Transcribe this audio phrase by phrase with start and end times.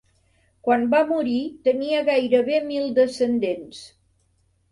[0.67, 1.35] Quan va morir
[1.67, 3.83] tenia gairebé mil descendents.